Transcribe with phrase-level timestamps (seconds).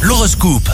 [0.00, 0.70] L'horoscope.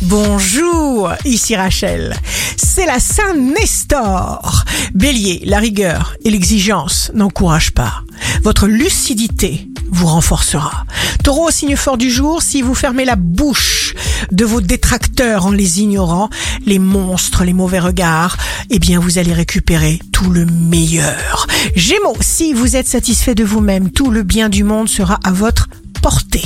[0.00, 2.16] Bonjour, ici Rachel.
[2.56, 4.64] C'est la Saint Nestor.
[4.94, 8.02] Bélier, la rigueur et l'exigence n'encouragent pas.
[8.42, 10.86] Votre lucidité vous renforcera.
[11.22, 13.94] Taureau, signe fort du jour, si vous fermez la bouche
[14.32, 16.30] de vos détracteurs en les ignorant,
[16.64, 18.38] les monstres, les mauvais regards,
[18.70, 21.46] eh bien vous allez récupérer tout le meilleur.
[21.76, 25.68] Gémeaux, si vous êtes satisfait de vous-même, tout le bien du monde sera à votre
[26.00, 26.42] portée.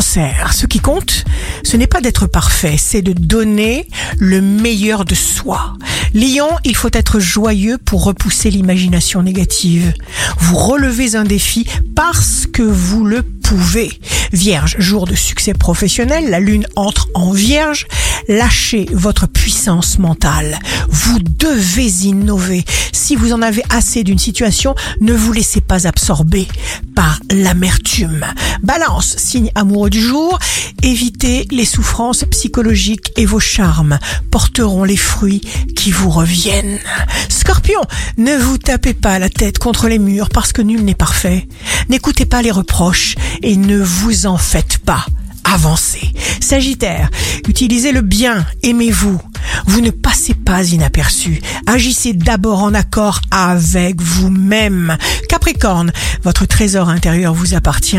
[0.00, 1.24] Ce qui compte,
[1.62, 3.86] ce n'est pas d'être parfait, c'est de donner
[4.18, 5.74] le meilleur de soi.
[6.14, 9.92] Lion, il faut être joyeux pour repousser l'imagination négative.
[10.38, 14.00] Vous relevez un défi parce que vous le pouvez.
[14.32, 17.86] Vierge, jour de succès professionnel, la lune entre en vierge.
[18.28, 20.58] Lâchez votre puissance mentale.
[20.88, 22.64] Vous devez innover.
[22.92, 26.48] Si vous en avez assez d'une situation, ne vous laissez pas absorber
[26.94, 28.24] par l'amertume.
[28.62, 30.38] Balance, signe amoureux du jour,
[30.82, 33.98] évitez les souffrances psychologiques et vos charmes
[34.30, 35.42] porteront les fruits
[35.76, 36.78] qui vous reviennent.
[37.28, 37.80] Scorpion,
[38.18, 41.48] ne vous tapez pas la tête contre les murs parce que nul n'est parfait.
[41.88, 45.04] N'écoutez pas les reproches et ne vous en faites pas.
[45.44, 46.12] Avancez.
[46.40, 47.10] Sagittaire,
[47.48, 49.20] utilisez le bien, aimez-vous.
[49.66, 51.40] Vous ne passez pas inaperçu.
[51.66, 54.96] Agissez d'abord en accord avec vous-même.
[55.28, 57.96] Capricorne, votre trésor intérieur vous appartient.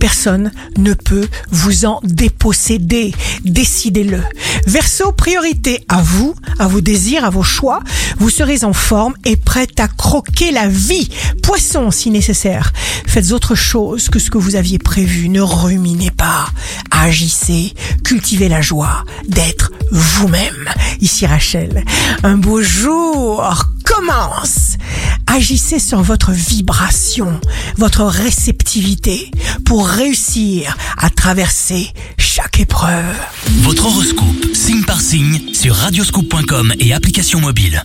[0.00, 3.12] Personne ne peut vous en déposséder.
[3.44, 4.22] Décidez-le.
[4.66, 7.80] Verseau, priorité à vous, à vos désirs, à vos choix.
[8.18, 11.08] Vous serez en forme et prête à croquer la vie.
[11.42, 12.72] Poisson, si nécessaire.
[13.12, 15.28] Faites autre chose que ce que vous aviez prévu.
[15.28, 16.48] Ne ruminez pas.
[16.90, 17.74] Agissez.
[18.04, 20.70] Cultivez la joie d'être vous-même.
[21.02, 21.84] Ici Rachel.
[22.22, 24.78] Un beau jour commence.
[25.26, 27.38] Agissez sur votre vibration,
[27.76, 29.30] votre réceptivité
[29.66, 33.04] pour réussir à traverser chaque épreuve.
[33.58, 37.82] Votre horoscope, signe par signe, sur radioscoop.com et application mobile.